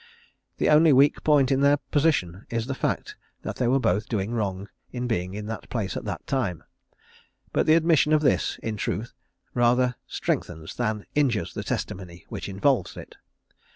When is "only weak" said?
0.71-1.23